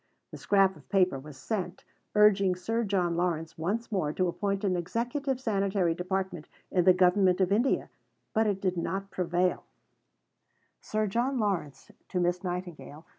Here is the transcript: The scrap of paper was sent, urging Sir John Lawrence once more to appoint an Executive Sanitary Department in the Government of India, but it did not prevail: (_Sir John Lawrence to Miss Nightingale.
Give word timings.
The 0.31 0.37
scrap 0.37 0.75
of 0.75 0.89
paper 0.89 1.19
was 1.19 1.37
sent, 1.37 1.83
urging 2.15 2.55
Sir 2.55 2.83
John 2.83 3.15
Lawrence 3.15 3.55
once 3.55 3.91
more 3.91 4.11
to 4.13 4.27
appoint 4.27 4.63
an 4.63 4.75
Executive 4.75 5.39
Sanitary 5.39 5.93
Department 5.93 6.47
in 6.71 6.85
the 6.85 6.91
Government 6.93 7.39
of 7.39 7.51
India, 7.51 7.87
but 8.33 8.47
it 8.47 8.59
did 8.59 8.77
not 8.77 9.11
prevail: 9.11 9.63
(_Sir 10.81 11.07
John 11.07 11.37
Lawrence 11.37 11.91
to 12.09 12.19
Miss 12.19 12.43
Nightingale. 12.43 13.05